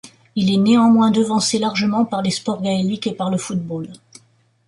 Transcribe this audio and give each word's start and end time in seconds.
Il 0.35 0.51
est 0.51 0.57
néanmoins 0.57 1.11
devancé 1.11 1.59
largement 1.59 2.05
par 2.05 2.23
les 2.23 2.31
sports 2.31 2.59
gaéliques 2.63 3.05
et 3.05 3.13
par 3.13 3.29
le 3.29 3.37
football. 3.37 3.87